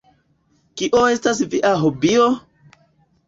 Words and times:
Kio 0.81 1.01
estas 1.15 1.41
via 1.51 1.73
hobio? 1.83 2.25